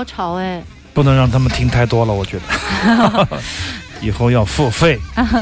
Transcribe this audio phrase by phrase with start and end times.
[0.00, 0.62] 高潮哎。
[0.94, 3.28] 不能让他们听太多了，我觉得。
[4.00, 4.98] 以后要付费。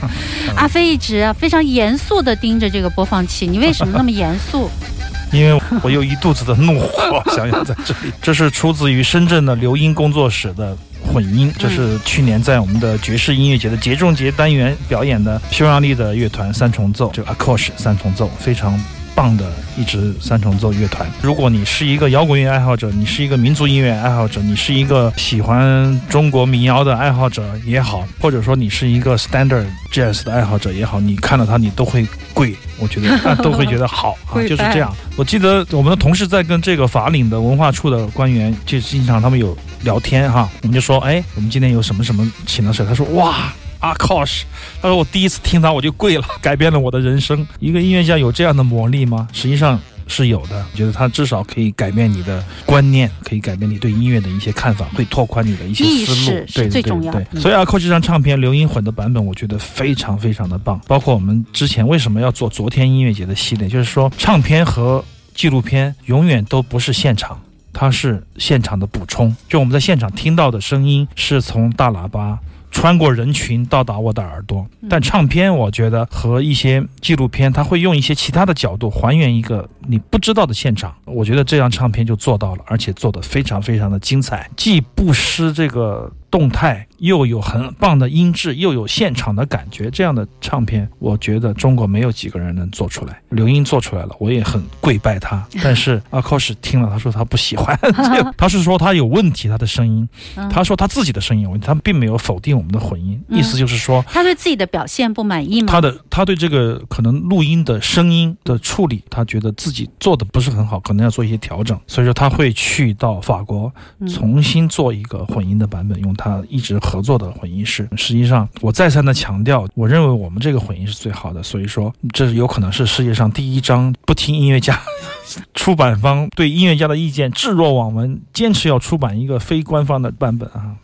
[0.57, 4.69] 阿飞一直啊非常严肃地盯着这个播放器，你为什么那么严肃？
[5.33, 8.13] 因为我有一肚子的怒火想要在这里。
[8.21, 10.77] 这是出自于深圳的刘英工作室的
[11.07, 18.79] 混音，这是去年在我们的爵士音乐节的节中节单元表演的匈牙利的乐团三重奏，就 a c o s h 三重奏，非常。
[19.19, 19.45] 棒的
[19.77, 21.05] 一支三重奏乐团。
[21.21, 34.95] 如果你是一个摇滚乐爱好者，你是一个民族音乐爱好者，你是一个喜欢中国民谣的爱好者也好，或者说你是一个 standard jazz 的爱好者也好，你看到它你都会跪，我觉得 都会觉得好啊， 就是这样。
[35.17, 42.87] 我记得我们的同事在跟这个法领的文化处的官员，就经常他们有聊天哈，我们就说，哎，我们今天有什么什么请了谁？
[42.87, 43.53] 他说，哇。
[43.81, 44.43] 阿 Kosh，
[44.83, 47.47] 他说我第一次听他我就跪了，改变了我的人生。
[47.61, 49.29] 一个音乐家有这样的魔力吗？
[49.33, 50.65] 实际上是有的。
[50.73, 56.45] 我觉得他至少可以改变你的观念，可以改变你对音乐的一些看法，会拓宽你的一些思路。
[56.55, 57.41] 对对对对。
[57.41, 60.81] 所以阿 Kosh 这张唱片留音混的版本，我觉得非常非常的棒。
[60.87, 65.05] 包括我们之前为什么要做昨天音乐节的系列，就是说唱片和
[65.35, 67.41] 纪录片永远都不是现场，
[67.73, 69.37] 它是现场的补充。
[69.49, 72.39] 就我们在现场听到的声音是从大喇叭。
[72.71, 80.95] 穿过人群到达我的耳朵，但唱片我觉得和一些纪录片，它会用一些其他的角度还原一个你不知道的现场。
[81.05, 86.13] 我觉得这张唱片就做到了，而且做得非常非常的精彩，既不失这个。
[86.31, 93.19] 动态又有很棒的音质，又有现场的感觉，这样的唱片，我觉得中国没有几个人能做出来。
[93.31, 95.47] 刘英做出来了，我也很跪拜他。
[95.63, 97.79] 但是阿 c o s 听了，他说他不喜欢，
[98.37, 100.07] 他是说他有问题，他的声音，
[100.51, 105.69] 他说他自己的声音有问题，他并没有否定我们的混音，意思就是说他对自己的表现不满意吗？
[105.71, 113.73] 他的他对这个可能录音的声音的处理，他觉得自己做的不是很好，可能要做一些调整，所以说他会去到法国
[114.09, 116.15] 重新做一个混音的版本用。
[116.19, 124.79] 他一直合作的混音师，实际上我再三的强调，我认为我们这个混音是最好的，所以说这有可能是世界上第一张不听音乐家，
[125.55, 130.75] 出版方对音乐家的意见置若罔闻，坚持要出版一个非官方的版本啊。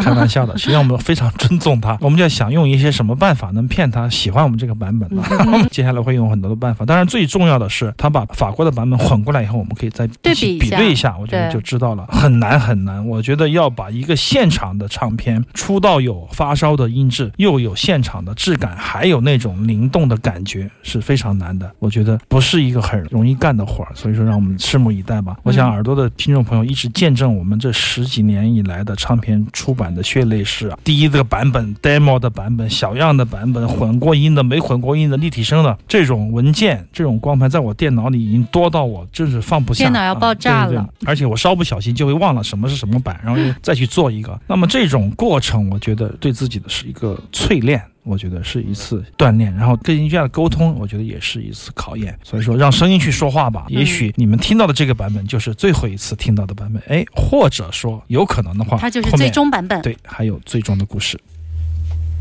[0.00, 5.22] 开玩笑的，实际上我们非常尊重他， 我们就要想用一些什么办法能骗他喜欢我们这个版本呢？
[5.70, 12.06] 接下来会用很多的办法，当然最重要的是他把法国的版本混过来以后，我们可以再对比比对一下，我觉得就知道了。
[12.08, 21.68] 很难很难，我觉得要把一个现场的唱片出到有发烧的音质，又有现场的质感，还有那种灵动的感觉是非常难的。
[21.80, 25.36] 我觉得不是一个很容易干的活儿，所以说让我们拭目以待吧。
[25.42, 29.63] 我想耳朵的听众朋友一直见证我们这十几年以来的唱片出。
[29.64, 40.86] 出版的血泪史啊，第一个版本 demo 的版本，小样的版本，混过音的，没混过音的，立体声的这种文件，这种光盘，在我电脑里已经多到我真是放不下，电脑要爆炸了。
[41.06, 44.38] 而且我稍不小心就会忘了什么是什么版，然后又再去做一个。
[44.46, 47.82] 那么这种过程，我觉得对自己的是一个淬炼。
[48.04, 52.16] 我觉得是一次锻炼，然后跟音乐家的沟通，我觉得也是一次考验。
[52.22, 53.64] 所以说，让声音去说话吧。
[53.68, 59.80] 也许你们听到的这个版本就是最后一次听到的版本，哎，或者说有可能的话，它就是最终版本。
[59.82, 61.18] 对，还有最终的故事。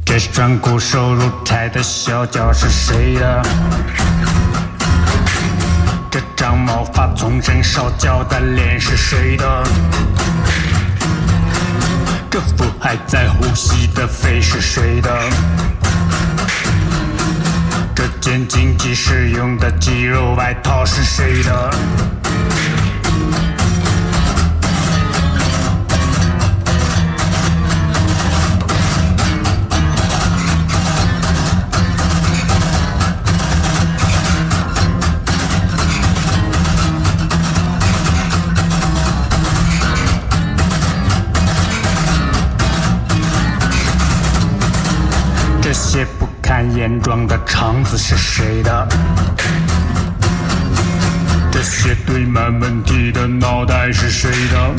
[0.05, 3.41] 这双骨瘦如柴的小脚是谁的？
[6.11, 9.63] 这张毛发丛生烧焦的脸是谁的？
[12.33, 15.29] 这副还在呼吸的肺是谁的？
[17.93, 21.69] 这件经济适用的肌肉外套是谁的？
[46.83, 48.87] 眼妆的肠子是谁的？
[51.49, 54.75] 这些堆满问题的脑袋是谁的？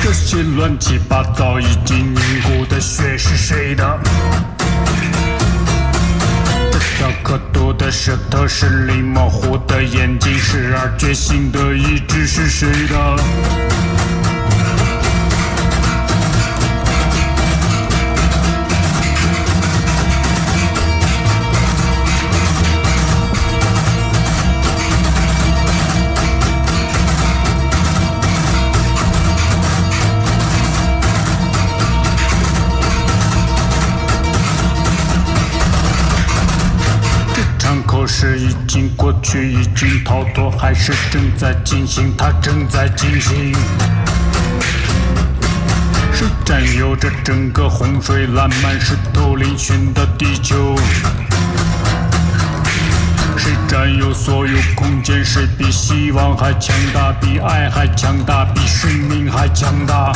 [0.00, 3.98] 这些乱七八糟已经凝固的血是谁的？
[6.70, 13.71] 这条可多的舌头是里模糊的眼睛，时而觉醒的意志是谁的？
[38.06, 42.14] 是已经过去，已经逃脱，还是正在进行？
[42.16, 43.54] 它正在进行。
[46.12, 50.76] 谁占有着整个洪水烂漫、石头嶙峋的地球？
[53.36, 55.24] 谁占有所有空间？
[55.24, 57.12] 谁比希望还强大？
[57.20, 58.44] 比爱还强大？
[58.46, 60.12] 比生命还强大？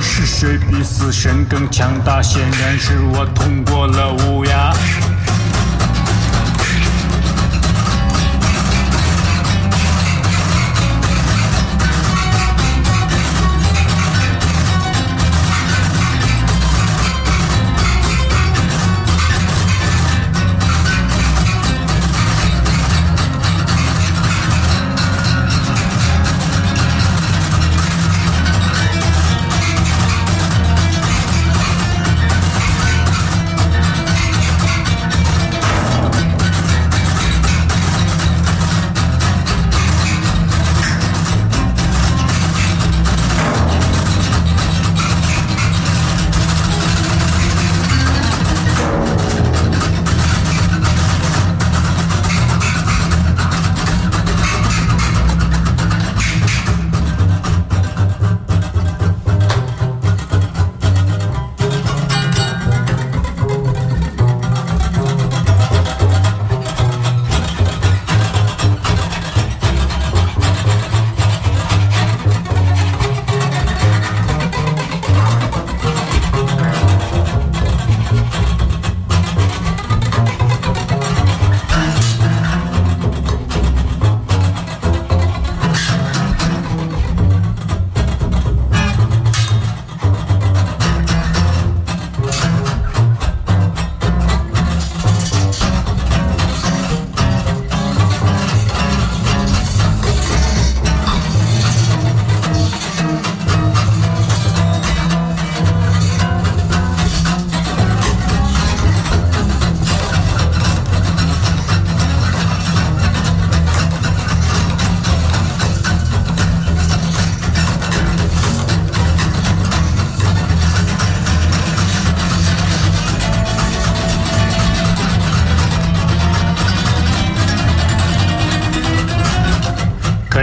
[0.00, 2.22] 是谁比死神更强大？
[2.22, 4.72] 显然是我通过了乌鸦。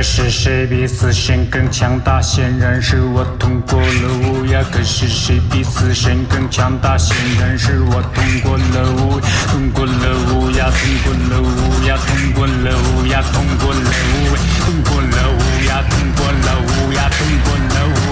[0.08, 2.22] 是谁比死神更强大？
[2.22, 4.64] 显然是我通过了乌鸦。
[4.72, 6.96] 可是谁比死神更强大？
[6.96, 9.92] 显然是我通过了乌，通过了
[10.32, 18.05] 乌鸦，通过了乌鸦，通过了乌鸦，通过了乌，通过了乌鸦，通过了乌鸦，通过了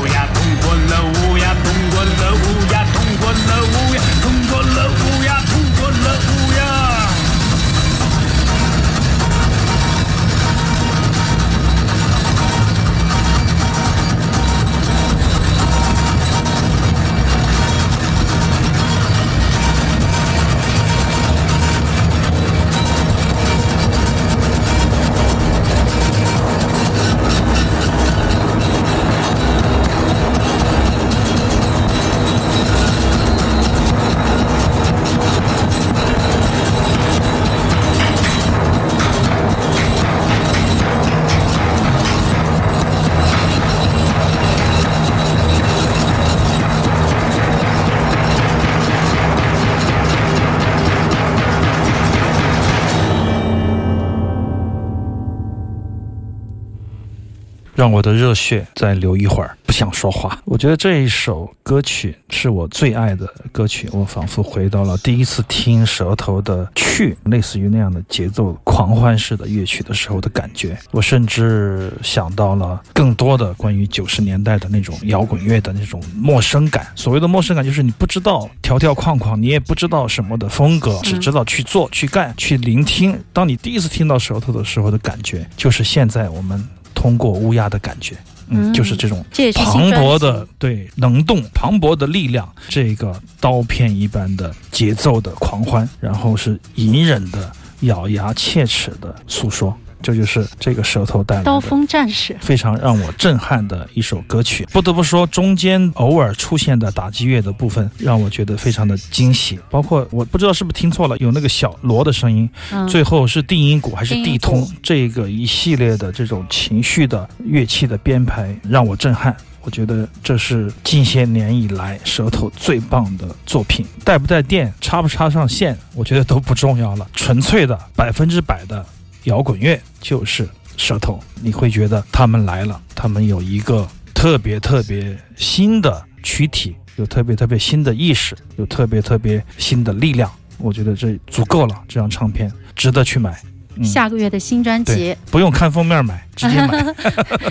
[57.75, 60.39] 让我的热血再流一会儿，不想说话。
[60.46, 70.77] 我觉得这一首歌曲是我最爱的歌曲，我仿佛回到了第一次听舌头的去，类似于那样的节奏狂欢式的乐曲的时候的感觉。
[70.92, 76.86] 我甚至想到了更多的关于九十年代的那种摇滚乐的那种陌生感。
[76.96, 83.20] 所谓的陌生感，就是你不知道条条框框，你也不知道什么的风格，只知道去做、去干、去聆听。
[83.34, 86.63] 当你第一次听到舌头的时候的感觉，就是现在我们。
[87.03, 88.15] 通过乌鸦的感觉，
[88.48, 104.67] 嗯，嗯就是这种磅礴的对能动、磅礴的力量，这个刀片一般的节奏的狂欢，然后是隐忍的、咬牙切齿的诉说，这就是这个舌头带来的刀锋战士，非常让我震撼的一首歌曲。
[104.72, 109.57] 不得不说，中间偶尔出现的打击乐的部分，让我觉得非常的惊喜。
[109.69, 119.36] 包括我不知道是不是听错了，有那个小锣的声音，嗯，最后是定音鼓还是地通，这个一系列的这种情绪的乐器的编排让我震撼。
[119.65, 123.86] 我觉得这是近些年以来舌头最棒的作品。
[124.03, 127.07] 带不带电，插不插上线，我觉得都不重要了。
[127.13, 128.86] 纯粹的百分之百的
[129.25, 140.30] 摇滚乐就是舌头，你会觉得他们来了，他们有一个特别特别新的躯体，有特别特别新的意识，有特别特别新的力量。
[140.58, 143.39] 我觉得这足够了，这张唱片值得去买。
[143.75, 146.86] 嗯下个月的新专辑对，，不用看封面买， 直接买。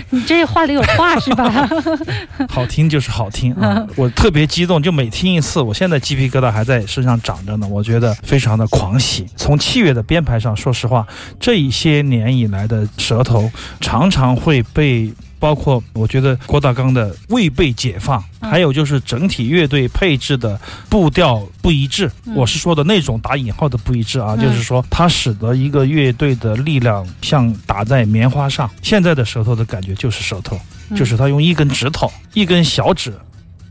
[0.09, 1.67] 你这话里有话是吧？
[2.49, 3.85] 好听就是好听啊！
[3.95, 7.67] 我特别激动，就每听一次，我现在鸡皮疙瘩还在身上长着呢。
[7.67, 9.25] 我觉得非常的狂喜。
[9.35, 11.05] 从器乐的编排上，说实话，
[11.39, 15.11] 这一些年以来的舌头常常会被。
[15.43, 22.09] 包括我觉得郭大纲的未被解放，嗯还有就是整体乐队配置的步调不一致。
[22.25, 28.71] 嗯我是说的那种打引号的不一致啊，嗯就是说它使得一个乐队的力量像打在棉花上。
[28.81, 30.57] 现在的舌头的感觉就是舌头，
[30.89, 33.13] 嗯就是他用一根指头、一根小指、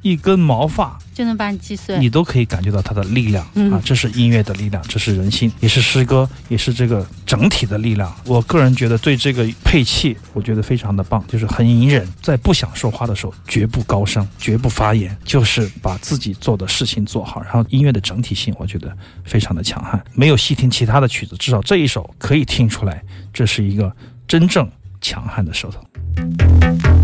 [0.03, 1.99] 一根毛发，就能把你击碎。
[1.99, 3.81] 你都可以感觉到它的力量嗯啊！
[3.85, 8.13] 这是音乐的力量，这是人心，也是诗歌，也是这个整体的力量。
[8.25, 17.43] 我个人觉得对这个配器，我觉得非常的棒，就是很隐忍，在不想说话的时候绝不高声，绝不发言，就是把自己做的事情做好。
[17.43, 20.03] 然后音乐的整体性，我觉得非常的强悍。
[20.15, 23.95] 没有细听其他的曲子，至少这一首可以听出来，这是一个
[24.27, 24.69] 真正
[25.01, 27.02] 强悍的舌头。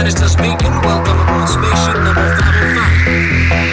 [0.00, 2.24] managed to speak and welcome aboard spaceship number
[3.50, 3.69] five.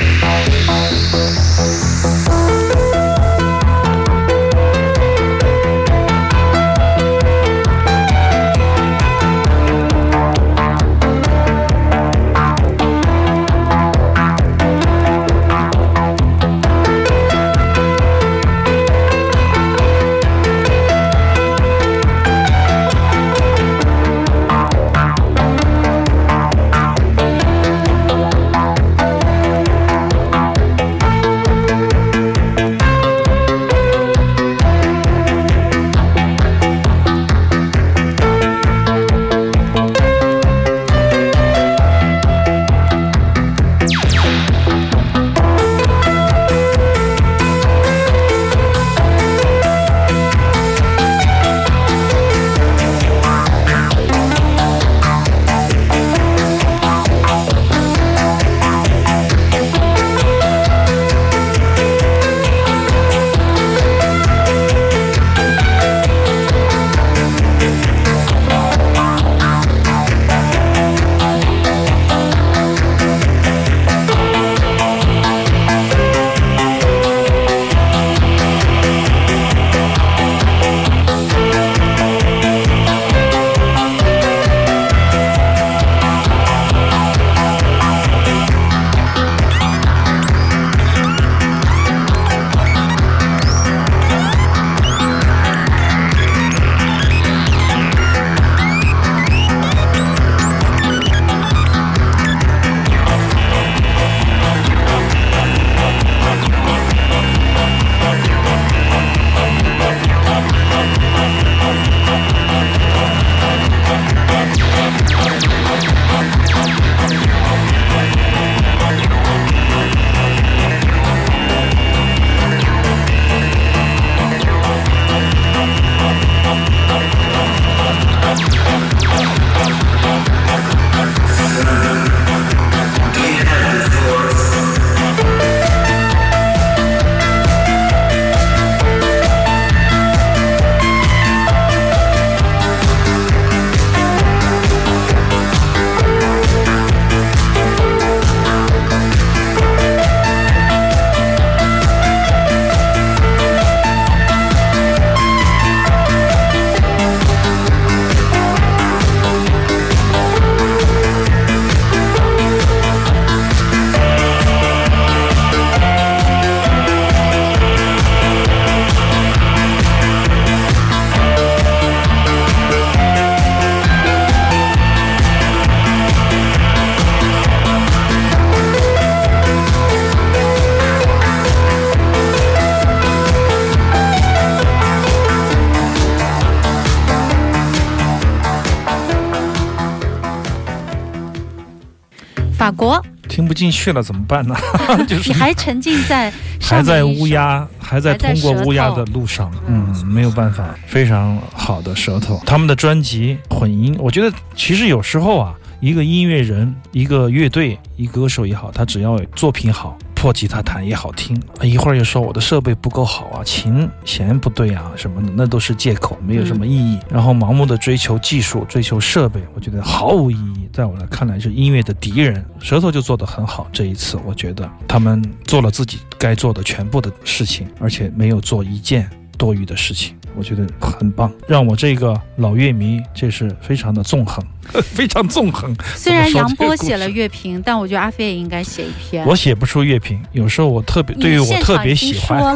[193.57, 194.55] 进去了怎么办呢？
[195.09, 202.39] 就是你还沉浸在还在乌鸦，还在通过乌鸦的路上，嗯，没有办法，非常好的舌头。
[202.45, 209.97] 他们的专辑混音，我觉得其实有时候啊，一个音乐人、一个乐队、一个歌手也好，他只要作品好。
[210.17, 216.97] 破吉他弹也好听，一会儿又说我的设备不够好啊，琴弦不对啊什么的，那都是借口，没有什么意义。
[217.07, 220.67] 然后盲目的追求技术、追求设备，我觉得毫无意义。
[220.73, 222.43] 在我来看来，是音乐的敌人。
[222.59, 234.45] 舌头就做得很好，这一次我觉得他们做了自己该做的全部的事情，而且没有做一件多余的事情，我觉得很棒，让我这个老乐迷这是非常的纵横，
[234.83, 235.75] 非常纵横。
[235.95, 239.25] 虽然杨波写了乐评，但我觉得阿飞也应该写一篇。
[239.25, 242.55] 我写不出乐评，有时候我特别对于我特别喜欢，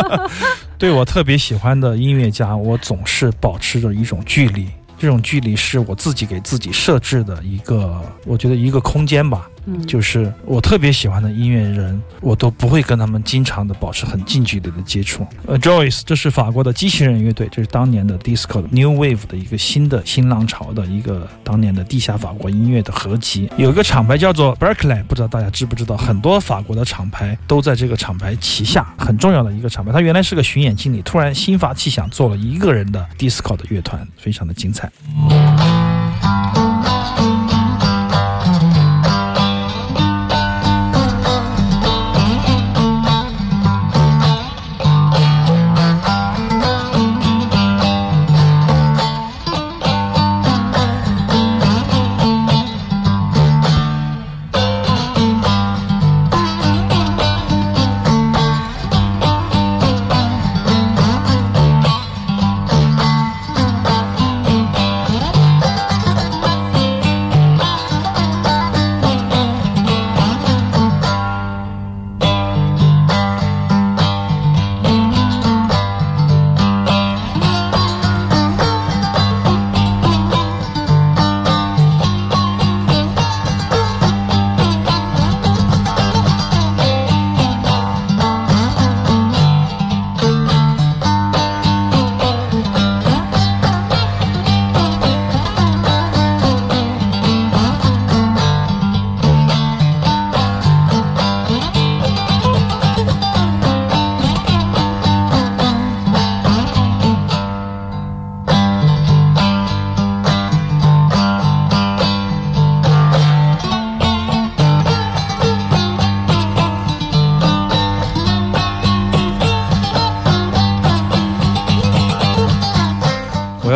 [0.76, 4.68] 对我特别喜欢的音乐家，我总是保持着一种距离。
[4.98, 9.46] 这种距离是我自己给自己设置的一个，我觉得一个空间吧。
[9.86, 15.26] 就是我特别喜欢的音乐人，我都不会跟他们经常的保持很近距离的接触。
[15.46, 23.50] 呃，Joyce，这是法国的机器人乐队，这是当年的 disco 的 new wave 的一个新的新浪潮的一个当年的地下法国音乐的合集。
[23.56, 25.96] 有一个厂牌叫做 Berkeley，不知道大家知不知道？
[25.96, 29.92] 很多法国的厂牌都在这个厂牌旗下，很重要的一个厂牌。
[29.92, 34.90] 他原来是个巡演经理，突然心发气想做了一个人的 disco 的乐团，非常的精彩。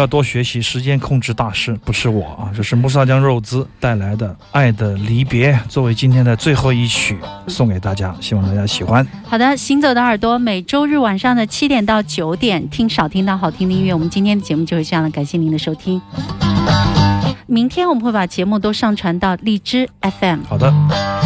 [0.01, 9.07] 要多学习时间控制大师，不是我啊，这是穆萨江肉孜带来的《爱的离别》，作为今天的最后一曲送给大家，希望大家喜欢。
[9.25, 13.93] 好的，行走的耳朵，每周日晚上的七点到九点，听少听到好听的音乐。
[13.93, 16.01] 我们今天的节目就是这样了，感谢您的收听。
[17.47, 20.41] 明天我们会把节目都上传到荔枝 FM。
[20.49, 21.20] 好的。